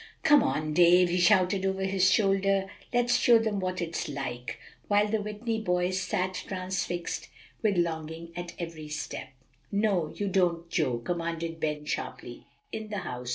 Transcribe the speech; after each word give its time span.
"Come 0.23 0.41
on, 0.41 0.73
Dave," 0.73 1.09
he 1.09 1.19
shouted 1.19 1.63
over 1.63 1.83
his 1.83 2.09
shoulder, 2.09 2.65
"let's 2.91 3.17
show 3.17 3.37
them 3.37 3.59
what 3.59 3.83
it's 3.83 4.09
like;" 4.09 4.57
while 4.87 5.07
the 5.07 5.21
Whitney 5.21 5.61
boys 5.61 6.01
sat 6.01 6.33
transfixed 6.33 7.29
with 7.61 7.77
longing 7.77 8.31
at 8.35 8.53
every 8.57 8.87
step. 8.87 9.29
"No, 9.71 10.07
you 10.15 10.27
don't, 10.27 10.67
Joe," 10.71 10.97
commanded 10.97 11.59
Ben 11.59 11.85
sharply, 11.85 12.47
"in 12.71 12.89
the 12.89 12.97
house. 13.05 13.29